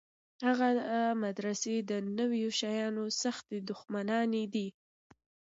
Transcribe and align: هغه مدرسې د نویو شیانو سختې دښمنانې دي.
هغه 0.45 0.69
مدرسې 1.23 1.75
د 1.89 1.91
نویو 2.17 2.49
شیانو 2.59 3.05
سختې 3.21 3.57
دښمنانې 3.69 4.43
دي. 4.53 4.67